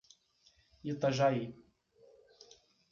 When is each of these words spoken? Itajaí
Itajaí 0.91 1.45